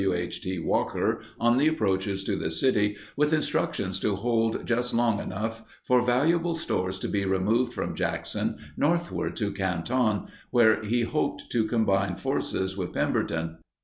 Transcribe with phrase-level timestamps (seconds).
[0.03, 0.15] W.
[0.19, 0.41] H.
[0.41, 0.57] T.
[0.57, 6.01] Walker on the approaches to the city with instructions to hold just long enough for
[6.01, 12.15] valuable stores to be removed from Jackson northward to Canton where he hoped to combine
[12.15, 13.57] forces with Pemberton.